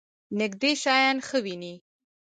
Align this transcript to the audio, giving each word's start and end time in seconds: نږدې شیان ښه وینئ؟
نږدې 0.39 0.71
شیان 0.81 1.17
ښه 1.27 1.37
وینئ؟ 1.45 1.75